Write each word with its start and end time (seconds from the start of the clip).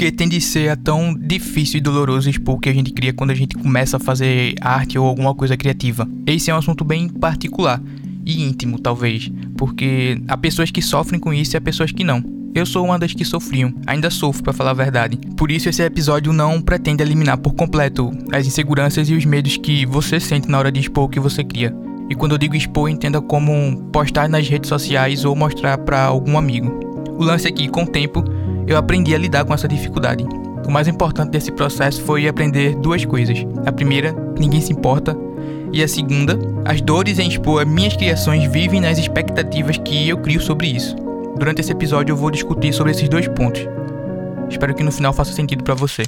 porque 0.00 0.10
tende 0.10 0.38
a 0.38 0.40
ser 0.40 0.74
tão 0.78 1.14
difícil 1.14 1.76
e 1.76 1.80
doloroso 1.82 2.30
expor 2.30 2.54
o 2.54 2.58
que 2.58 2.70
a 2.70 2.72
gente 2.72 2.90
cria 2.90 3.12
quando 3.12 3.32
a 3.32 3.34
gente 3.34 3.54
começa 3.54 3.98
a 3.98 4.00
fazer 4.00 4.54
arte 4.58 4.98
ou 4.98 5.06
alguma 5.06 5.34
coisa 5.34 5.58
criativa. 5.58 6.08
Esse 6.26 6.50
é 6.50 6.54
um 6.54 6.56
assunto 6.56 6.82
bem 6.86 7.06
particular 7.06 7.82
e 8.24 8.42
íntimo, 8.42 8.78
talvez, 8.78 9.30
porque 9.58 10.18
há 10.26 10.38
pessoas 10.38 10.70
que 10.70 10.80
sofrem 10.80 11.20
com 11.20 11.34
isso 11.34 11.54
e 11.54 11.58
há 11.58 11.60
pessoas 11.60 11.92
que 11.92 12.02
não. 12.02 12.24
Eu 12.54 12.64
sou 12.64 12.86
uma 12.86 12.98
das 12.98 13.12
que 13.12 13.26
sofriam, 13.26 13.74
ainda 13.86 14.08
sofro 14.08 14.42
para 14.42 14.54
falar 14.54 14.70
a 14.70 14.74
verdade. 14.74 15.18
Por 15.36 15.50
isso 15.50 15.68
esse 15.68 15.82
episódio 15.82 16.32
não 16.32 16.62
pretende 16.62 17.02
eliminar 17.02 17.36
por 17.36 17.52
completo 17.52 18.10
as 18.32 18.46
inseguranças 18.46 19.06
e 19.10 19.14
os 19.14 19.26
medos 19.26 19.58
que 19.58 19.84
você 19.84 20.18
sente 20.18 20.48
na 20.48 20.58
hora 20.58 20.72
de 20.72 20.80
expor 20.80 21.04
o 21.04 21.08
que 21.10 21.20
você 21.20 21.44
cria. 21.44 21.76
E 22.08 22.14
quando 22.14 22.32
eu 22.32 22.38
digo 22.38 22.56
expor, 22.56 22.88
entenda 22.88 23.20
como 23.20 23.82
postar 23.92 24.30
nas 24.30 24.48
redes 24.48 24.70
sociais 24.70 25.26
ou 25.26 25.36
mostrar 25.36 25.76
para 25.76 26.02
algum 26.04 26.38
amigo. 26.38 26.88
O 27.18 27.22
lance 27.22 27.46
é 27.46 27.50
que, 27.52 27.68
com 27.68 27.82
o 27.82 27.86
tempo, 27.86 28.24
eu 28.66 28.76
aprendi 28.76 29.14
a 29.14 29.18
lidar 29.18 29.44
com 29.44 29.54
essa 29.54 29.68
dificuldade. 29.68 30.24
O 30.66 30.70
mais 30.70 30.86
importante 30.86 31.30
desse 31.30 31.50
processo 31.50 32.02
foi 32.02 32.28
aprender 32.28 32.76
duas 32.76 33.04
coisas. 33.04 33.38
A 33.66 33.72
primeira, 33.72 34.14
ninguém 34.38 34.60
se 34.60 34.72
importa. 34.72 35.16
E 35.72 35.82
a 35.82 35.88
segunda, 35.88 36.38
as 36.64 36.80
dores 36.80 37.18
em 37.18 37.28
expor 37.28 37.64
minhas 37.66 37.96
criações 37.96 38.50
vivem 38.50 38.80
nas 38.80 38.98
expectativas 38.98 39.76
que 39.78 40.08
eu 40.08 40.18
crio 40.18 40.40
sobre 40.40 40.68
isso. 40.68 40.96
Durante 41.36 41.60
esse 41.60 41.72
episódio 41.72 42.12
eu 42.12 42.16
vou 42.16 42.30
discutir 42.30 42.72
sobre 42.72 42.92
esses 42.92 43.08
dois 43.08 43.26
pontos. 43.28 43.62
Espero 44.48 44.74
que 44.74 44.82
no 44.82 44.92
final 44.92 45.12
faça 45.12 45.32
sentido 45.32 45.64
para 45.64 45.74
você. 45.74 46.02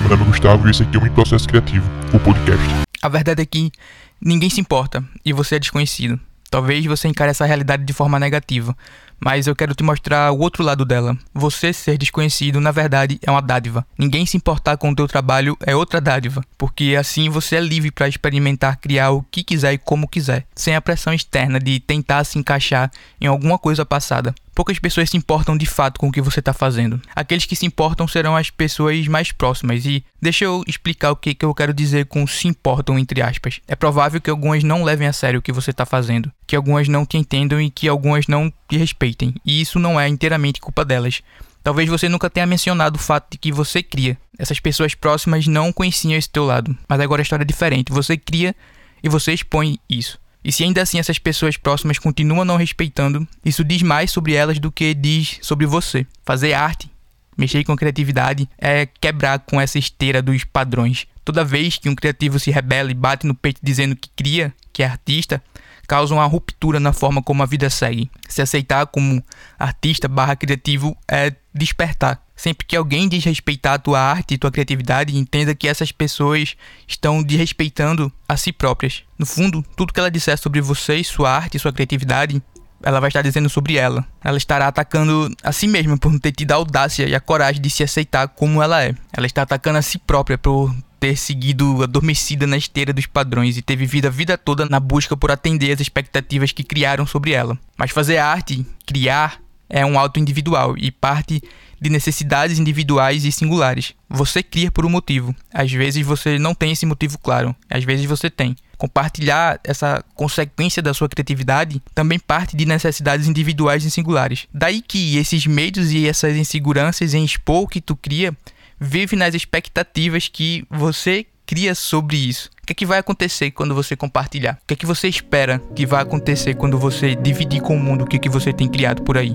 Meu 0.00 0.10
nome 0.10 0.22
é 0.22 0.26
Gustavo 0.26 0.66
e 0.66 0.70
esse 0.70 0.82
aqui 0.82 0.96
é 0.96 1.00
o 1.00 1.06
Em 1.06 1.10
Processo 1.10 1.48
Criativo, 1.48 1.88
o 2.12 2.20
podcast. 2.20 2.64
A 3.02 3.08
verdade 3.08 3.42
é 3.42 3.46
que 3.46 3.72
ninguém 4.20 4.50
se 4.50 4.60
importa 4.60 5.04
e 5.24 5.32
você 5.32 5.56
é 5.56 5.58
desconhecido. 5.58 6.20
Talvez 6.50 6.84
você 6.86 7.08
encare 7.08 7.30
essa 7.30 7.44
realidade 7.44 7.84
de 7.84 7.92
forma 7.92 8.18
negativa, 8.18 8.76
mas 9.20 9.46
eu 9.46 9.56
quero 9.56 9.74
te 9.74 9.82
mostrar 9.82 10.32
o 10.32 10.38
outro 10.38 10.62
lado 10.62 10.84
dela. 10.84 11.16
Você 11.34 11.72
ser 11.72 11.98
desconhecido, 11.98 12.60
na 12.60 12.70
verdade, 12.70 13.18
é 13.22 13.30
uma 13.30 13.42
dádiva. 13.42 13.86
Ninguém 13.98 14.26
se 14.26 14.36
importar 14.36 14.76
com 14.76 14.90
o 14.90 14.94
teu 14.94 15.08
trabalho 15.08 15.56
é 15.64 15.74
outra 15.74 16.00
dádiva, 16.00 16.42
porque 16.56 16.96
assim 16.98 17.28
você 17.28 17.56
é 17.56 17.60
livre 17.60 17.90
para 17.90 18.08
experimentar, 18.08 18.76
criar 18.76 19.10
o 19.10 19.22
que 19.22 19.42
quiser 19.42 19.72
e 19.72 19.78
como 19.78 20.08
quiser, 20.08 20.46
sem 20.54 20.74
a 20.74 20.80
pressão 20.80 21.12
externa 21.12 21.58
de 21.58 21.80
tentar 21.80 22.24
se 22.24 22.38
encaixar 22.38 22.90
em 23.20 23.26
alguma 23.26 23.58
coisa 23.58 23.84
passada. 23.84 24.34
Poucas 24.56 24.78
pessoas 24.78 25.10
se 25.10 25.18
importam 25.18 25.54
de 25.54 25.66
fato 25.66 26.00
com 26.00 26.08
o 26.08 26.12
que 26.12 26.22
você 26.22 26.40
está 26.40 26.54
fazendo. 26.54 26.98
Aqueles 27.14 27.44
que 27.44 27.54
se 27.54 27.66
importam 27.66 28.08
serão 28.08 28.34
as 28.34 28.48
pessoas 28.48 29.06
mais 29.06 29.30
próximas. 29.30 29.84
E 29.84 30.02
deixa 30.18 30.46
eu 30.46 30.64
explicar 30.66 31.10
o 31.10 31.16
que, 31.16 31.34
que 31.34 31.44
eu 31.44 31.54
quero 31.54 31.74
dizer 31.74 32.06
com 32.06 32.26
se 32.26 32.48
importam, 32.48 32.98
entre 32.98 33.20
aspas. 33.20 33.60
É 33.68 33.76
provável 33.76 34.18
que 34.18 34.30
algumas 34.30 34.64
não 34.64 34.82
levem 34.82 35.06
a 35.06 35.12
sério 35.12 35.40
o 35.40 35.42
que 35.42 35.52
você 35.52 35.72
está 35.72 35.84
fazendo, 35.84 36.32
que 36.46 36.56
algumas 36.56 36.88
não 36.88 37.04
te 37.04 37.16
entendam 37.16 37.60
e 37.60 37.70
que 37.70 37.88
algumas 37.88 38.26
não 38.26 38.52
te 38.68 38.76
respeitem. 38.76 39.34
E 39.44 39.60
isso 39.60 39.78
não 39.78 39.98
é 39.98 40.08
inteiramente 40.08 40.60
culpa 40.60 40.84
delas. 40.84 41.22
Talvez 41.62 41.88
você 41.88 42.08
nunca 42.08 42.30
tenha 42.30 42.46
mencionado 42.46 42.96
o 42.96 43.02
fato 43.02 43.32
de 43.32 43.38
que 43.38 43.50
você 43.50 43.82
cria. 43.82 44.16
Essas 44.38 44.60
pessoas 44.60 44.94
próximas 44.94 45.46
não 45.46 45.72
conheciam 45.72 46.16
esse 46.16 46.30
teu 46.30 46.44
lado. 46.44 46.76
Mas 46.88 47.00
agora 47.00 47.20
a 47.20 47.24
história 47.24 47.42
é 47.42 47.46
diferente. 47.46 47.92
Você 47.92 48.16
cria 48.16 48.54
e 49.02 49.08
você 49.08 49.32
expõe 49.32 49.78
isso. 49.88 50.18
E 50.44 50.52
se 50.52 50.62
ainda 50.62 50.80
assim 50.80 51.00
essas 51.00 51.18
pessoas 51.18 51.56
próximas 51.56 51.98
continuam 51.98 52.44
não 52.44 52.56
respeitando, 52.56 53.26
isso 53.44 53.64
diz 53.64 53.82
mais 53.82 54.12
sobre 54.12 54.34
elas 54.34 54.60
do 54.60 54.70
que 54.70 54.94
diz 54.94 55.38
sobre 55.42 55.66
você. 55.66 56.06
Fazer 56.24 56.52
arte, 56.52 56.88
mexer 57.36 57.64
com 57.64 57.76
criatividade, 57.76 58.48
é 58.56 58.86
quebrar 58.86 59.40
com 59.40 59.60
essa 59.60 59.76
esteira 59.76 60.22
dos 60.22 60.44
padrões. 60.44 61.08
Toda 61.24 61.44
vez 61.44 61.78
que 61.78 61.88
um 61.88 61.96
criativo 61.96 62.38
se 62.38 62.52
rebela 62.52 62.92
e 62.92 62.94
bate 62.94 63.26
no 63.26 63.34
peito 63.34 63.58
dizendo 63.60 63.96
que 63.96 64.08
cria, 64.14 64.54
que 64.72 64.84
é 64.84 64.86
artista, 64.86 65.42
causa 65.86 66.14
uma 66.14 66.24
ruptura 66.26 66.80
na 66.80 66.92
forma 66.92 67.22
como 67.22 67.42
a 67.42 67.46
vida 67.46 67.70
segue. 67.70 68.10
Se 68.28 68.42
aceitar 68.42 68.86
como 68.86 69.22
artista 69.58 70.08
barra 70.08 70.36
criativo 70.36 70.96
é 71.08 71.32
despertar. 71.54 72.20
Sempre 72.34 72.66
que 72.66 72.76
alguém 72.76 73.08
desrespeitar 73.08 73.74
a 73.74 73.78
tua 73.78 73.98
arte 73.98 74.34
e 74.34 74.38
tua 74.38 74.50
criatividade, 74.50 75.16
entenda 75.16 75.54
que 75.54 75.66
essas 75.66 75.90
pessoas 75.90 76.54
estão 76.86 77.22
desrespeitando 77.22 78.12
a 78.28 78.36
si 78.36 78.52
próprias. 78.52 79.04
No 79.18 79.24
fundo, 79.24 79.64
tudo 79.74 79.92
que 79.92 79.98
ela 79.98 80.10
disser 80.10 80.36
sobre 80.36 80.60
você, 80.60 81.02
sua 81.02 81.30
arte 81.30 81.56
e 81.56 81.60
sua 81.60 81.72
criatividade, 81.72 82.42
ela 82.82 83.00
vai 83.00 83.08
estar 83.08 83.22
dizendo 83.22 83.48
sobre 83.48 83.76
ela. 83.76 84.04
Ela 84.22 84.36
estará 84.36 84.68
atacando 84.68 85.34
a 85.42 85.50
si 85.50 85.66
mesma 85.66 85.96
por 85.96 86.12
não 86.12 86.18
ter 86.18 86.32
tido 86.32 86.52
a 86.52 86.56
audácia 86.56 87.08
e 87.08 87.14
a 87.14 87.20
coragem 87.20 87.60
de 87.60 87.70
se 87.70 87.82
aceitar 87.82 88.28
como 88.28 88.62
ela 88.62 88.84
é. 88.84 88.94
Ela 89.12 89.26
está 89.26 89.42
atacando 89.42 89.78
a 89.78 89.82
si 89.82 89.98
própria 89.98 90.36
por 90.36 90.74
ter 91.06 91.16
seguido 91.16 91.84
adormecida 91.84 92.48
na 92.48 92.56
esteira 92.56 92.92
dos 92.92 93.06
padrões 93.06 93.56
e 93.56 93.62
ter 93.62 93.76
vivido 93.76 94.06
a 94.06 94.10
vida 94.10 94.36
toda 94.36 94.66
na 94.66 94.80
busca 94.80 95.16
por 95.16 95.30
atender 95.30 95.70
as 95.72 95.80
expectativas 95.80 96.50
que 96.50 96.64
criaram 96.64 97.06
sobre 97.06 97.30
ela. 97.30 97.56
Mas 97.78 97.92
fazer 97.92 98.18
arte, 98.18 98.66
criar, 98.84 99.40
é 99.68 99.86
um 99.86 99.98
auto 99.98 100.18
individual 100.18 100.76
e 100.76 100.90
parte 100.90 101.40
de 101.80 101.90
necessidades 101.90 102.58
individuais 102.58 103.24
e 103.24 103.30
singulares. 103.30 103.92
Você 104.08 104.42
cria 104.42 104.72
por 104.72 104.84
um 104.84 104.88
motivo. 104.88 105.32
Às 105.54 105.70
vezes 105.70 106.04
você 106.04 106.40
não 106.40 106.54
tem 106.54 106.72
esse 106.72 106.86
motivo 106.86 107.18
claro, 107.18 107.54
às 107.70 107.84
vezes 107.84 108.04
você 108.04 108.28
tem. 108.28 108.56
Compartilhar 108.76 109.60
essa 109.62 110.04
consequência 110.14 110.82
da 110.82 110.92
sua 110.92 111.08
criatividade 111.08 111.80
também 111.94 112.18
parte 112.18 112.56
de 112.56 112.66
necessidades 112.66 113.28
individuais 113.28 113.84
e 113.84 113.90
singulares. 113.92 114.48
Daí 114.52 114.82
que 114.82 115.16
esses 115.16 115.46
medos 115.46 115.92
e 115.92 116.08
essas 116.08 116.36
inseguranças 116.36 117.14
em 117.14 117.24
expor 117.24 117.62
o 117.62 117.68
que 117.68 117.80
tu 117.80 117.94
cria 117.94 118.36
vive 118.80 119.16
nas 119.16 119.34
expectativas 119.34 120.28
que 120.28 120.64
você 120.70 121.26
cria 121.46 121.74
sobre 121.74 122.16
isso. 122.16 122.50
O 122.62 122.66
que 122.66 122.72
é 122.72 122.74
que 122.74 122.86
vai 122.86 122.98
acontecer 122.98 123.52
quando 123.52 123.74
você 123.74 123.94
compartilhar? 123.94 124.58
O 124.62 124.66
que 124.66 124.74
é 124.74 124.76
que 124.76 124.86
você 124.86 125.08
espera 125.08 125.62
que 125.74 125.86
vai 125.86 126.02
acontecer 126.02 126.54
quando 126.54 126.78
você 126.78 127.14
dividir 127.14 127.62
com 127.62 127.76
o 127.76 127.80
mundo 127.80 128.04
o 128.04 128.06
que, 128.06 128.16
é 128.16 128.18
que 128.18 128.28
você 128.28 128.52
tem 128.52 128.68
criado 128.68 129.02
por 129.02 129.16
aí? 129.16 129.34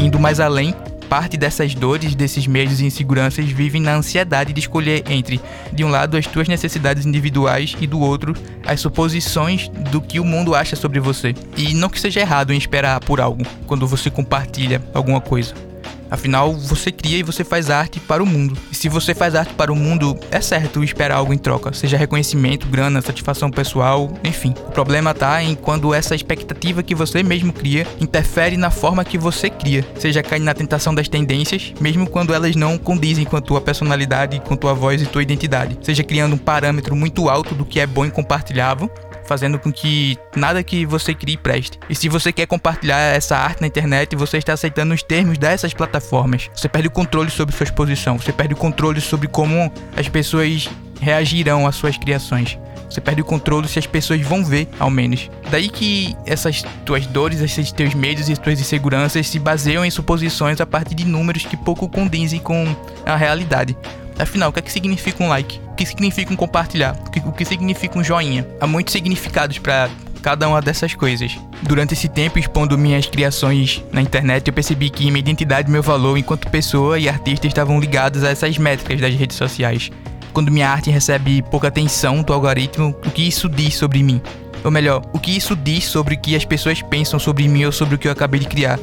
Indo 0.00 0.20
mais 0.20 0.38
além, 0.38 0.74
parte 1.08 1.36
dessas 1.36 1.74
dores, 1.74 2.14
desses 2.14 2.46
medos 2.46 2.80
e 2.80 2.86
inseguranças 2.86 3.44
vivem 3.46 3.82
na 3.82 3.94
ansiedade 3.94 4.52
de 4.52 4.60
escolher 4.60 5.04
entre, 5.10 5.40
de 5.72 5.84
um 5.84 5.90
lado, 5.90 6.16
as 6.16 6.26
tuas 6.26 6.48
necessidades 6.48 7.04
individuais 7.04 7.76
e 7.80 7.86
do 7.86 8.00
outro, 8.00 8.32
as 8.64 8.80
suposições 8.80 9.68
do 9.68 10.00
que 10.00 10.18
o 10.18 10.24
mundo 10.24 10.54
acha 10.54 10.76
sobre 10.76 11.00
você. 11.00 11.34
E 11.56 11.74
não 11.74 11.88
que 11.88 12.00
seja 12.00 12.20
errado 12.20 12.52
em 12.52 12.56
esperar 12.56 13.00
por 13.00 13.20
algo 13.20 13.44
quando 13.66 13.86
você 13.86 14.10
compartilha 14.10 14.80
alguma 14.94 15.20
coisa. 15.20 15.71
Afinal, 16.12 16.52
você 16.52 16.92
cria 16.92 17.16
e 17.16 17.22
você 17.22 17.42
faz 17.42 17.70
arte 17.70 17.98
para 17.98 18.22
o 18.22 18.26
mundo. 18.26 18.54
E 18.70 18.74
se 18.74 18.86
você 18.86 19.14
faz 19.14 19.34
arte 19.34 19.54
para 19.54 19.72
o 19.72 19.76
mundo, 19.76 20.14
é 20.30 20.42
certo 20.42 20.84
esperar 20.84 21.16
algo 21.16 21.32
em 21.32 21.38
troca, 21.38 21.72
seja 21.72 21.96
reconhecimento, 21.96 22.66
grana, 22.66 23.00
satisfação 23.00 23.50
pessoal, 23.50 24.12
enfim. 24.22 24.52
O 24.68 24.72
problema 24.72 25.14
tá 25.14 25.42
em 25.42 25.54
quando 25.54 25.94
essa 25.94 26.14
expectativa 26.14 26.82
que 26.82 26.94
você 26.94 27.22
mesmo 27.22 27.50
cria 27.50 27.86
interfere 27.98 28.58
na 28.58 28.70
forma 28.70 29.06
que 29.06 29.16
você 29.16 29.48
cria, 29.48 29.86
seja 29.98 30.22
cair 30.22 30.40
na 30.40 30.52
tentação 30.52 30.94
das 30.94 31.08
tendências, 31.08 31.72
mesmo 31.80 32.06
quando 32.06 32.34
elas 32.34 32.54
não 32.56 32.76
condizem 32.76 33.24
com 33.24 33.38
a 33.38 33.40
tua 33.40 33.62
personalidade, 33.62 34.38
com 34.40 34.54
tua 34.54 34.74
voz 34.74 35.00
e 35.00 35.06
tua 35.06 35.22
identidade, 35.22 35.78
seja 35.80 36.04
criando 36.04 36.34
um 36.34 36.38
parâmetro 36.38 36.94
muito 36.94 37.30
alto 37.30 37.54
do 37.54 37.64
que 37.64 37.80
é 37.80 37.86
bom 37.86 38.04
e 38.04 38.10
compartilhável, 38.10 38.90
fazendo 39.32 39.58
com 39.58 39.72
que 39.72 40.18
nada 40.36 40.62
que 40.62 40.84
você 40.84 41.14
crie 41.14 41.38
preste. 41.38 41.78
E 41.88 41.94
se 41.94 42.06
você 42.06 42.30
quer 42.30 42.46
compartilhar 42.46 42.98
essa 42.98 43.34
arte 43.34 43.62
na 43.62 43.66
internet, 43.66 44.14
você 44.14 44.36
está 44.36 44.52
aceitando 44.52 44.92
os 44.92 45.02
termos 45.02 45.38
dessas 45.38 45.72
plataformas. 45.72 46.50
Você 46.54 46.68
perde 46.68 46.88
o 46.88 46.90
controle 46.90 47.30
sobre 47.30 47.56
sua 47.56 47.64
exposição, 47.64 48.18
você 48.18 48.30
perde 48.30 48.52
o 48.52 48.56
controle 48.56 49.00
sobre 49.00 49.28
como 49.28 49.72
as 49.96 50.06
pessoas 50.06 50.68
reagirão 51.00 51.66
às 51.66 51.76
suas 51.76 51.96
criações. 51.96 52.58
Você 52.90 53.00
perde 53.00 53.22
o 53.22 53.24
controle 53.24 53.66
se 53.66 53.78
as 53.78 53.86
pessoas 53.86 54.20
vão 54.20 54.44
ver, 54.44 54.68
ao 54.78 54.90
menos. 54.90 55.30
Daí 55.50 55.70
que 55.70 56.14
essas 56.26 56.62
tuas 56.84 57.06
dores, 57.06 57.40
esses 57.40 57.72
teus 57.72 57.94
medos 57.94 58.28
e 58.28 58.36
tuas 58.36 58.60
inseguranças 58.60 59.28
se 59.28 59.38
baseiam 59.38 59.82
em 59.82 59.90
suposições 59.90 60.60
a 60.60 60.66
partir 60.66 60.94
de 60.94 61.06
números 61.06 61.46
que 61.46 61.56
pouco 61.56 61.88
condizem 61.88 62.38
com 62.38 62.76
a 63.06 63.16
realidade. 63.16 63.74
Afinal, 64.18 64.50
o 64.50 64.52
que 64.52 64.58
é 64.58 64.62
que 64.62 64.70
significa 64.70 65.24
um 65.24 65.28
like? 65.28 65.58
Que 65.82 65.86
significa 65.86 66.32
um 66.32 66.36
compartilhar? 66.36 66.96
O 67.26 67.32
que 67.32 67.44
significa 67.44 67.98
um 67.98 68.04
joinha? 68.04 68.46
Há 68.60 68.68
muitos 68.68 68.92
significados 68.92 69.58
para 69.58 69.90
cada 70.22 70.48
uma 70.48 70.62
dessas 70.62 70.94
coisas. 70.94 71.36
Durante 71.60 71.92
esse 71.92 72.08
tempo, 72.08 72.38
expondo 72.38 72.78
minhas 72.78 73.06
criações 73.06 73.84
na 73.90 74.00
internet, 74.00 74.46
eu 74.46 74.52
percebi 74.52 74.88
que 74.88 75.10
minha 75.10 75.18
identidade 75.18 75.68
e 75.68 75.72
meu 75.72 75.82
valor 75.82 76.16
enquanto 76.16 76.48
pessoa 76.48 77.00
e 77.00 77.08
artista 77.08 77.48
estavam 77.48 77.80
ligados 77.80 78.22
a 78.22 78.30
essas 78.30 78.56
métricas 78.58 79.00
das 79.00 79.12
redes 79.12 79.36
sociais. 79.36 79.90
Quando 80.32 80.52
minha 80.52 80.68
arte 80.68 80.88
recebe 80.88 81.42
pouca 81.42 81.66
atenção 81.66 82.22
do 82.22 82.32
algoritmo, 82.32 82.94
o 83.04 83.10
que 83.10 83.26
isso 83.26 83.48
diz 83.48 83.74
sobre 83.74 84.04
mim? 84.04 84.22
Ou 84.62 84.70
melhor, 84.70 85.02
o 85.12 85.18
que 85.18 85.36
isso 85.36 85.56
diz 85.56 85.82
sobre 85.82 86.14
o 86.14 86.20
que 86.20 86.36
as 86.36 86.44
pessoas 86.44 86.80
pensam 86.80 87.18
sobre 87.18 87.48
mim 87.48 87.64
ou 87.64 87.72
sobre 87.72 87.96
o 87.96 87.98
que 87.98 88.06
eu 88.06 88.12
acabei 88.12 88.38
de 88.38 88.46
criar? 88.46 88.78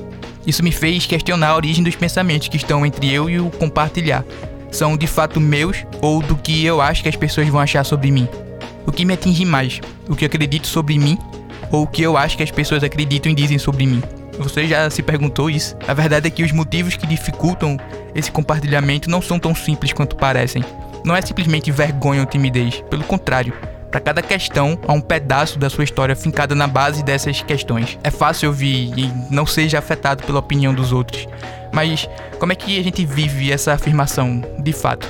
Isso 0.46 0.62
me 0.62 0.74
fez 0.74 1.06
questionar 1.06 1.52
a 1.52 1.56
origem 1.56 1.82
dos 1.82 1.96
pensamentos 1.96 2.50
que 2.50 2.58
estão 2.58 2.86
entre 2.86 3.10
eu 3.10 3.30
e 3.30 3.40
o 3.40 3.50
compartilhar 3.52 4.26
são 4.72 4.98
de 4.98 5.08
fato 5.08 5.40
meus 5.40 5.86
ou 6.02 6.22
do 6.22 6.36
que 6.36 6.66
eu 6.66 6.82
acho 6.82 7.04
que 7.04 7.10
as 7.10 7.16
pessoas 7.16 7.48
vão 7.48 7.60
achar 7.60 7.84
sobre 7.84 8.12
mim. 8.12 8.28
O 8.86 8.92
que 8.92 9.06
me 9.06 9.14
atinge 9.14 9.46
mais? 9.46 9.82
O 10.08 10.16
que 10.16 10.26
eu 10.26 10.28
acredito 10.28 10.68
sobre 10.68 10.98
mim 10.98 11.18
ou 11.72 11.84
o 11.84 11.88
que 11.88 12.02
eu 12.02 12.18
acho 12.18 12.38
que 12.38 12.44
as 12.44 12.52
pessoas 12.52 12.84
acreditam 12.84 13.32
e 13.32 13.36
dizem 13.36 13.58
sobre 13.58 13.86
mim? 13.86 14.02
Você 14.40 14.68
já 14.68 14.90
se 14.90 15.04
perguntou 15.04 15.50
isso? 15.50 15.76
A 15.88 15.94
verdade 15.94 16.28
é 16.28 16.32
que 16.32 16.44
os 16.44 16.52
motivos 16.52 16.96
que 16.96 17.06
dificultam 17.06 17.78
esse 18.16 18.32
compartilhamento 18.32 19.10
não 19.10 19.22
são 19.22 19.38
tão 19.38 19.54
simples 19.54 19.92
quanto 19.92 20.16
parecem. 20.16 20.64
Não 21.04 21.16
é 21.16 21.22
simplesmente 21.22 21.72
vergonha 21.72 22.22
ou 22.22 22.26
timidez, 22.26 22.82
pelo 22.90 23.04
contrário. 23.04 23.54
Para 23.92 24.00
cada 24.00 24.22
questão, 24.22 24.80
há 24.88 24.94
um 24.94 25.02
pedaço 25.02 25.58
da 25.58 25.70
sua 25.70 25.84
história 25.84 26.16
fincada 26.16 26.54
na 26.54 26.68
base 26.68 27.04
dessas 27.04 27.42
questões. 27.42 27.98
É 28.04 28.12
fácil 28.12 28.50
ouvir 28.50 28.94
e 28.98 29.12
não 29.30 29.46
seja 29.46 29.80
afetado 29.80 30.24
pela 30.24 30.40
opinião 30.40 30.74
dos 30.74 30.94
outros 30.94 31.28
Mas 31.74 32.08
como 32.40 32.52
é 32.52 32.56
que 32.56 32.80
a 32.80 32.84
gente 32.84 33.06
vive 33.06 33.52
essa 33.52 33.74
afirmação 33.74 34.42
de 34.60 34.74
fato? 34.74 35.08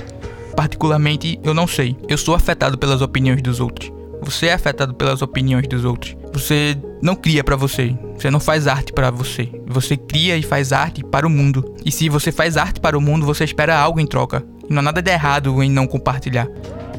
Particularmente, 0.55 1.39
eu 1.43 1.53
não 1.53 1.67
sei. 1.67 1.95
Eu 2.07 2.17
sou 2.17 2.35
afetado 2.35 2.77
pelas 2.77 3.01
opiniões 3.01 3.41
dos 3.41 3.59
outros. 3.59 3.91
Você 4.21 4.47
é 4.47 4.53
afetado 4.53 4.93
pelas 4.93 5.21
opiniões 5.21 5.67
dos 5.67 5.85
outros. 5.85 6.15
Você 6.33 6.77
não 7.01 7.15
cria 7.15 7.43
para 7.43 7.55
você. 7.55 7.97
Você 8.15 8.29
não 8.29 8.39
faz 8.39 8.67
arte 8.67 8.91
para 8.91 9.09
você. 9.09 9.49
Você 9.65 9.95
cria 9.95 10.37
e 10.37 10.43
faz 10.43 10.73
arte 10.73 11.03
para 11.03 11.25
o 11.25 11.29
mundo. 11.29 11.75
E 11.85 11.91
se 11.91 12.09
você 12.09 12.31
faz 12.31 12.57
arte 12.57 12.81
para 12.81 12.97
o 12.97 13.01
mundo, 13.01 13.25
você 13.25 13.45
espera 13.45 13.77
algo 13.77 13.99
em 13.99 14.05
troca. 14.05 14.43
Não 14.69 14.79
há 14.79 14.83
nada 14.83 15.01
de 15.01 15.09
errado 15.09 15.63
em 15.63 15.71
não 15.71 15.87
compartilhar. 15.87 16.47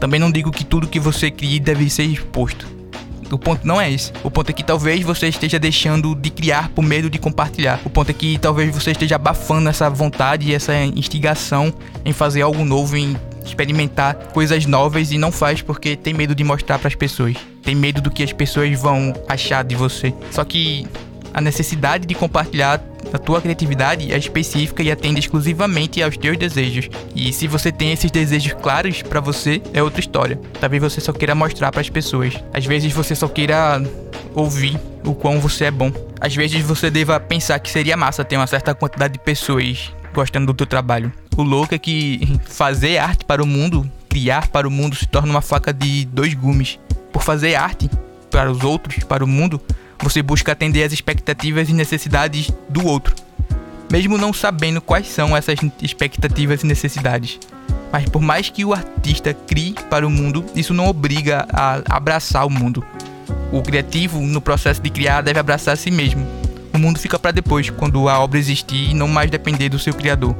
Também 0.00 0.18
não 0.18 0.32
digo 0.32 0.50
que 0.50 0.64
tudo 0.64 0.88
que 0.88 0.98
você 0.98 1.30
cria 1.30 1.60
deve 1.60 1.90
ser 1.90 2.04
exposto. 2.04 2.66
O 3.32 3.38
ponto 3.38 3.66
não 3.66 3.80
é 3.80 3.90
esse. 3.90 4.12
O 4.22 4.30
ponto 4.30 4.50
é 4.50 4.52
que 4.52 4.62
talvez 4.62 5.02
você 5.02 5.28
esteja 5.28 5.58
deixando 5.58 6.14
de 6.14 6.30
criar 6.30 6.68
por 6.70 6.82
medo 6.82 7.08
de 7.08 7.18
compartilhar. 7.18 7.80
O 7.84 7.90
ponto 7.90 8.10
é 8.10 8.14
que 8.14 8.38
talvez 8.38 8.74
você 8.74 8.92
esteja 8.92 9.16
abafando 9.16 9.68
essa 9.68 9.88
vontade 9.88 10.48
e 10.48 10.54
essa 10.54 10.74
instigação 10.84 11.72
em 12.04 12.12
fazer 12.12 12.42
algo 12.42 12.64
novo, 12.64 12.96
em 12.96 13.16
experimentar 13.44 14.14
coisas 14.32 14.66
novas 14.66 15.12
e 15.12 15.18
não 15.18 15.32
faz 15.32 15.62
porque 15.62 15.96
tem 15.96 16.14
medo 16.14 16.34
de 16.34 16.44
mostrar 16.44 16.78
para 16.78 16.88
as 16.88 16.94
pessoas. 16.94 17.36
Tem 17.62 17.74
medo 17.74 18.00
do 18.00 18.10
que 18.10 18.22
as 18.22 18.32
pessoas 18.32 18.78
vão 18.78 19.12
achar 19.28 19.64
de 19.64 19.74
você. 19.74 20.12
Só 20.30 20.44
que 20.44 20.86
a 21.32 21.40
necessidade 21.40 22.06
de 22.06 22.14
compartilhar 22.14 22.80
a 23.12 23.18
tua 23.18 23.40
criatividade 23.40 24.12
é 24.12 24.16
específica 24.16 24.82
e 24.82 24.90
atende 24.90 25.20
exclusivamente 25.20 26.02
aos 26.02 26.16
teus 26.16 26.36
desejos. 26.36 26.88
E 27.14 27.32
se 27.32 27.46
você 27.46 27.72
tem 27.72 27.92
esses 27.92 28.10
desejos 28.10 28.52
claros 28.54 29.02
para 29.02 29.20
você, 29.20 29.62
é 29.72 29.82
outra 29.82 30.00
história. 30.00 30.40
Talvez 30.60 30.82
você 30.82 31.00
só 31.00 31.12
queira 31.12 31.34
mostrar 31.34 31.70
para 31.70 31.80
as 31.80 31.90
pessoas. 31.90 32.34
Às 32.52 32.64
vezes 32.66 32.92
você 32.92 33.14
só 33.14 33.28
queira 33.28 33.82
ouvir 34.34 34.78
o 35.04 35.14
quão 35.14 35.40
você 35.40 35.64
é 35.66 35.70
bom. 35.70 35.92
Às 36.20 36.34
vezes 36.34 36.62
você 36.62 36.90
deva 36.90 37.18
pensar 37.18 37.58
que 37.58 37.70
seria 37.70 37.96
massa 37.96 38.24
ter 38.24 38.36
uma 38.36 38.46
certa 38.46 38.74
quantidade 38.74 39.14
de 39.14 39.18
pessoas 39.18 39.92
gostando 40.12 40.46
do 40.46 40.54
teu 40.54 40.66
trabalho. 40.66 41.12
O 41.36 41.42
louco 41.42 41.74
é 41.74 41.78
que 41.78 42.38
fazer 42.46 42.98
arte 42.98 43.24
para 43.24 43.42
o 43.42 43.46
mundo, 43.46 43.90
criar 44.08 44.48
para 44.48 44.66
o 44.66 44.70
mundo, 44.70 44.96
se 44.96 45.06
torna 45.06 45.30
uma 45.30 45.40
faca 45.40 45.72
de 45.72 46.04
dois 46.06 46.34
gumes. 46.34 46.78
Por 47.12 47.22
fazer 47.22 47.54
arte 47.54 47.90
para 48.30 48.50
os 48.50 48.62
outros, 48.62 49.02
para 49.04 49.24
o 49.24 49.26
mundo, 49.26 49.60
você 50.02 50.22
busca 50.22 50.52
atender 50.52 50.82
às 50.82 50.92
expectativas 50.92 51.68
e 51.68 51.72
necessidades 51.72 52.50
do 52.68 52.86
outro, 52.86 53.14
mesmo 53.90 54.16
não 54.16 54.32
sabendo 54.32 54.80
quais 54.80 55.08
são 55.08 55.36
essas 55.36 55.58
expectativas 55.82 56.62
e 56.62 56.66
necessidades. 56.66 57.38
Mas 57.92 58.08
por 58.08 58.22
mais 58.22 58.48
que 58.48 58.64
o 58.64 58.72
artista 58.72 59.34
crie 59.34 59.74
para 59.90 60.06
o 60.06 60.10
mundo, 60.10 60.44
isso 60.54 60.72
não 60.72 60.86
obriga 60.86 61.46
a 61.52 61.82
abraçar 61.88 62.46
o 62.46 62.50
mundo. 62.50 62.84
O 63.52 63.62
criativo, 63.62 64.20
no 64.20 64.40
processo 64.40 64.80
de 64.80 64.90
criar, 64.90 65.22
deve 65.22 65.40
abraçar 65.40 65.74
a 65.74 65.76
si 65.76 65.90
mesmo. 65.90 66.26
O 66.72 66.78
mundo 66.78 67.00
fica 67.00 67.18
para 67.18 67.32
depois, 67.32 67.68
quando 67.68 68.08
a 68.08 68.18
obra 68.20 68.38
existir 68.38 68.90
e 68.90 68.94
não 68.94 69.08
mais 69.08 69.28
depender 69.28 69.68
do 69.68 69.78
seu 69.78 69.92
criador. 69.92 70.36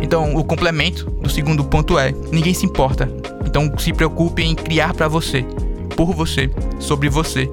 Então, 0.00 0.36
o 0.36 0.44
complemento 0.44 1.10
do 1.10 1.28
segundo 1.28 1.64
ponto 1.64 1.98
é: 1.98 2.12
ninguém 2.32 2.54
se 2.54 2.64
importa. 2.64 3.10
Então, 3.44 3.70
se 3.76 3.92
preocupe 3.92 4.42
em 4.42 4.54
criar 4.54 4.94
para 4.94 5.08
você 5.08 5.44
por 5.98 6.14
você, 6.14 6.48
sobre 6.78 7.08
você. 7.08 7.50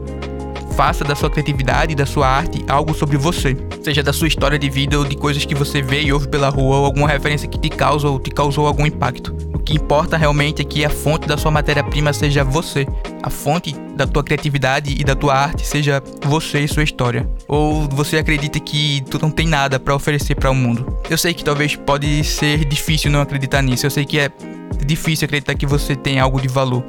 Faça 0.77 1.03
da 1.03 1.15
sua 1.15 1.31
criatividade 1.31 1.93
e 1.93 1.95
da 1.95 2.05
sua 2.05 2.27
arte 2.27 2.63
algo 2.67 2.93
sobre 2.93 3.17
você, 3.17 3.57
seja 3.81 4.03
da 4.03 4.13
sua 4.13 4.27
história 4.27 4.59
de 4.59 4.69
vida 4.69 4.99
ou 4.99 5.03
de 5.03 5.15
coisas 5.15 5.43
que 5.45 5.55
você 5.55 5.81
vê 5.81 6.03
e 6.03 6.13
ouve 6.13 6.27
pela 6.27 6.49
rua 6.49 6.77
ou 6.77 6.85
alguma 6.85 7.07
referência 7.07 7.47
que 7.47 7.57
te 7.57 7.69
causa 7.69 8.07
ou 8.07 8.19
te 8.19 8.29
causou 8.29 8.67
algum 8.67 8.85
impacto. 8.85 9.35
O 9.51 9.57
que 9.57 9.73
importa 9.73 10.15
realmente 10.15 10.61
é 10.61 10.65
que 10.65 10.85
a 10.85 10.91
fonte 10.91 11.27
da 11.27 11.37
sua 11.37 11.49
matéria-prima 11.49 12.13
seja 12.13 12.43
você. 12.43 12.85
A 13.23 13.31
fonte 13.31 13.73
da 13.95 14.05
tua 14.05 14.23
criatividade 14.23 14.95
e 14.95 15.03
da 15.03 15.15
tua 15.15 15.33
arte 15.33 15.65
seja 15.65 16.03
você 16.21 16.59
e 16.59 16.67
sua 16.67 16.83
história. 16.83 17.27
Ou 17.47 17.89
você 17.89 18.17
acredita 18.17 18.59
que 18.59 19.01
tu 19.09 19.17
não 19.19 19.31
tem 19.31 19.47
nada 19.47 19.79
para 19.79 19.95
oferecer 19.95 20.35
para 20.35 20.51
o 20.51 20.55
mundo. 20.55 20.99
Eu 21.09 21.17
sei 21.17 21.33
que 21.33 21.43
talvez 21.43 21.75
pode 21.75 22.23
ser 22.23 22.63
difícil 22.65 23.09
não 23.09 23.21
acreditar 23.21 23.63
nisso. 23.63 23.87
Eu 23.87 23.91
sei 23.91 24.05
que 24.05 24.19
é 24.19 24.29
difícil 24.85 25.25
acreditar 25.25 25.55
que 25.55 25.65
você 25.65 25.95
tem 25.95 26.19
algo 26.19 26.39
de 26.39 26.47
valor. 26.47 26.83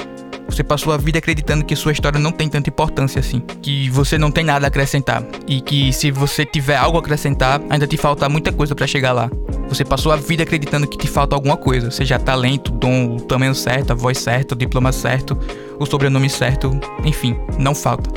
Você 0.48 0.62
passou 0.62 0.92
a 0.92 0.96
vida 0.96 1.18
acreditando 1.18 1.64
que 1.64 1.74
sua 1.74 1.92
história 1.92 2.18
não 2.18 2.30
tem 2.32 2.48
tanta 2.48 2.70
importância 2.70 3.20
assim, 3.20 3.40
que 3.60 3.90
você 3.90 4.16
não 4.16 4.30
tem 4.30 4.44
nada 4.44 4.66
a 4.66 4.68
acrescentar 4.68 5.24
e 5.46 5.60
que 5.60 5.92
se 5.92 6.10
você 6.10 6.44
tiver 6.44 6.76
algo 6.76 6.96
a 6.96 7.00
acrescentar, 7.00 7.60
ainda 7.68 7.86
te 7.86 7.96
falta 7.96 8.28
muita 8.28 8.52
coisa 8.52 8.74
para 8.74 8.86
chegar 8.86 9.12
lá. 9.12 9.30
Você 9.68 9.84
passou 9.84 10.12
a 10.12 10.16
vida 10.16 10.44
acreditando 10.44 10.86
que 10.86 10.96
te 10.96 11.08
falta 11.08 11.34
alguma 11.34 11.56
coisa, 11.56 11.90
seja 11.90 12.18
talento, 12.18 12.70
dom, 12.70 13.16
o 13.16 13.20
tamanho 13.20 13.54
certo, 13.54 13.90
a 13.90 13.94
voz 13.94 14.18
certa, 14.18 14.54
o 14.54 14.58
diploma 14.58 14.92
certo, 14.92 15.36
o 15.78 15.84
sobrenome 15.84 16.30
certo, 16.30 16.70
enfim, 17.04 17.36
não 17.58 17.74
falta. 17.74 18.08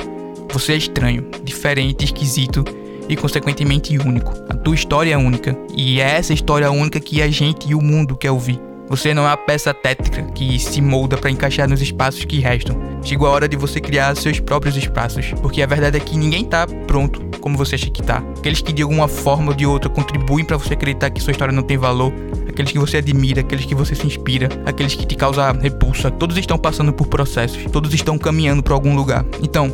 Você 0.52 0.72
é 0.72 0.76
estranho, 0.76 1.26
diferente, 1.42 2.04
esquisito 2.04 2.64
e 3.08 3.16
consequentemente 3.16 3.98
único. 3.98 4.32
A 4.48 4.54
tua 4.54 4.74
história 4.74 5.12
é 5.12 5.16
única 5.16 5.56
e 5.76 6.00
é 6.00 6.16
essa 6.16 6.32
história 6.32 6.70
única 6.70 7.00
que 7.00 7.20
a 7.20 7.28
gente 7.28 7.68
e 7.68 7.74
o 7.74 7.82
mundo 7.82 8.16
quer 8.16 8.30
ouvir. 8.30 8.69
Você 8.90 9.14
não 9.14 9.22
é 9.22 9.26
uma 9.26 9.36
peça 9.36 9.72
tétrica 9.72 10.20
que 10.32 10.58
se 10.58 10.82
molda 10.82 11.16
para 11.16 11.30
encaixar 11.30 11.68
nos 11.68 11.80
espaços 11.80 12.24
que 12.24 12.40
restam. 12.40 12.76
Chegou 13.04 13.28
a 13.28 13.30
hora 13.30 13.48
de 13.48 13.56
você 13.56 13.80
criar 13.80 14.16
seus 14.16 14.40
próprios 14.40 14.76
espaços, 14.76 15.32
porque 15.40 15.62
a 15.62 15.66
verdade 15.66 15.96
é 15.96 16.00
que 16.00 16.18
ninguém 16.18 16.44
tá 16.44 16.66
pronto 16.88 17.20
como 17.40 17.56
você 17.56 17.76
acha 17.76 17.88
que 17.88 18.02
tá. 18.02 18.20
Aqueles 18.36 18.60
que 18.60 18.72
de 18.72 18.82
alguma 18.82 19.06
forma 19.06 19.52
ou 19.52 19.54
de 19.56 19.64
outra 19.64 19.88
contribuem 19.88 20.44
para 20.44 20.56
você 20.56 20.74
acreditar 20.74 21.08
que 21.10 21.22
sua 21.22 21.30
história 21.30 21.54
não 21.54 21.62
tem 21.62 21.78
valor, 21.78 22.12
aqueles 22.48 22.72
que 22.72 22.80
você 22.80 22.96
admira, 22.96 23.42
aqueles 23.42 23.64
que 23.64 23.76
você 23.76 23.94
se 23.94 24.04
inspira, 24.04 24.48
aqueles 24.66 24.96
que 24.96 25.06
te 25.06 25.14
causam 25.14 25.52
repulsa, 25.52 26.10
todos 26.10 26.36
estão 26.36 26.58
passando 26.58 26.92
por 26.92 27.06
processos, 27.06 27.64
todos 27.70 27.94
estão 27.94 28.18
caminhando 28.18 28.60
para 28.60 28.74
algum 28.74 28.96
lugar. 28.96 29.24
Então, 29.40 29.68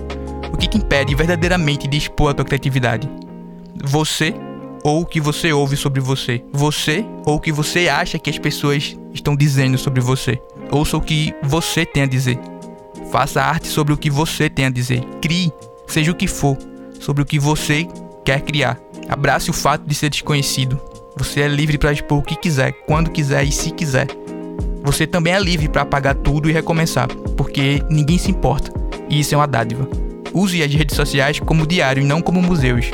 o 0.53 0.59
que 0.59 0.69
te 0.69 0.77
impede 0.77 1.15
verdadeiramente 1.15 1.89
de 1.89 1.97
expor 1.97 2.33
a 2.33 2.35
tua 2.35 2.45
criatividade? 2.45 3.09
Você 3.83 4.35
ou 4.87 5.01
o 5.01 5.07
que 5.07 5.21
você 5.21 5.53
ouve 5.53 5.77
sobre 5.77 6.01
você. 6.01 6.45
Você 6.53 7.05
ou 7.25 7.35
o 7.35 7.41
que 7.41 7.51
você 7.51 7.89
acha 7.89 8.21
que 8.21 8.31
as 8.31 8.39
pessoas 8.39 8.97
estão 9.13 9.35
dizendo 9.35 9.77
sobre 9.77 10.01
você. 10.01 10.41
Ouça 10.71 10.97
o 10.97 11.01
que 11.01 11.35
você 11.43 11.85
tem 11.85 12.05
a 12.05 12.07
dizer. 12.07 12.39
Faça 13.11 13.43
arte 13.43 13.67
sobre 13.67 13.93
o 13.93 13.97
que 13.97 14.09
você 14.09 14.49
tem 14.49 14.67
a 14.67 14.71
dizer. 14.71 15.01
Crie, 15.21 15.53
seja 15.89 16.13
o 16.13 16.15
que 16.15 16.29
for, 16.29 16.57
sobre 17.01 17.21
o 17.21 17.27
que 17.27 17.37
você 17.37 17.89
quer 18.25 18.43
criar. 18.43 18.79
Abrace 19.09 19.51
o 19.51 19.53
fato 19.53 19.85
de 19.85 19.95
ser 19.95 20.09
desconhecido. 20.09 20.81
Você 21.17 21.41
é 21.41 21.49
livre 21.49 21.79
para 21.79 21.93
expor 21.93 22.19
o 22.19 22.23
que 22.23 22.37
quiser, 22.37 22.71
quando 22.87 23.11
quiser 23.11 23.43
e 23.43 23.51
se 23.51 23.73
quiser. 23.73 24.07
Você 24.85 25.05
também 25.05 25.33
é 25.33 25.41
livre 25.41 25.69
para 25.69 25.83
apagar 25.83 26.15
tudo 26.15 26.49
e 26.49 26.53
recomeçar, 26.53 27.09
porque 27.37 27.83
ninguém 27.91 28.19
se 28.19 28.31
importa. 28.31 28.73
E 29.11 29.19
isso 29.19 29.35
é 29.35 29.37
uma 29.37 29.49
dádiva. 29.49 29.89
Use 30.33 30.63
as 30.63 30.73
redes 30.73 30.95
sociais 30.95 31.41
como 31.41 31.67
diário 31.67 32.05
e 32.05 32.07
não 32.07 32.23
como 32.23 32.41
museus. 32.41 32.87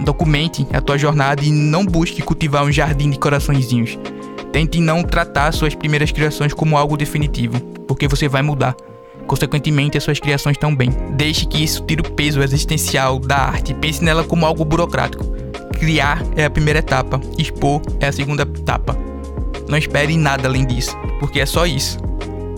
Documente 0.00 0.66
a 0.72 0.80
tua 0.80 0.96
jornada 0.96 1.44
e 1.44 1.50
não 1.50 1.84
busque 1.84 2.22
cultivar 2.22 2.64
um 2.64 2.72
jardim 2.72 3.10
de 3.10 3.18
coraçõezinhos. 3.18 3.98
Tente 4.52 4.80
não 4.80 5.02
tratar 5.02 5.52
suas 5.52 5.74
primeiras 5.74 6.10
criações 6.10 6.54
como 6.54 6.76
algo 6.76 6.96
definitivo, 6.96 7.60
porque 7.86 8.08
você 8.08 8.28
vai 8.28 8.42
mudar. 8.42 8.74
Consequentemente, 9.26 9.98
as 9.98 10.04
suas 10.04 10.18
criações 10.18 10.56
também. 10.56 10.90
Deixe 11.16 11.44
que 11.46 11.62
isso 11.62 11.84
tire 11.84 12.00
o 12.00 12.10
peso 12.12 12.42
existencial 12.42 13.18
da 13.18 13.36
arte. 13.36 13.74
Pense 13.74 14.02
nela 14.02 14.24
como 14.24 14.46
algo 14.46 14.64
burocrático. 14.64 15.24
Criar 15.78 16.22
é 16.34 16.46
a 16.46 16.50
primeira 16.50 16.78
etapa, 16.78 17.20
expor 17.36 17.82
é 18.00 18.08
a 18.08 18.12
segunda 18.12 18.42
etapa. 18.42 18.96
Não 19.68 19.76
espere 19.76 20.16
nada 20.16 20.48
além 20.48 20.66
disso, 20.66 20.96
porque 21.20 21.40
é 21.40 21.46
só 21.46 21.66
isso. 21.66 21.98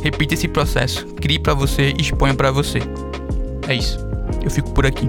Repita 0.02 0.34
esse 0.34 0.46
processo. 0.46 1.06
Crie 1.16 1.38
para 1.38 1.54
você, 1.54 1.92
exponha 1.98 2.34
para 2.34 2.52
você. 2.52 2.78
É 3.68 3.74
isso. 3.74 3.98
Eu 4.42 4.50
fico 4.50 4.70
por 4.70 4.86
aqui. 4.86 5.08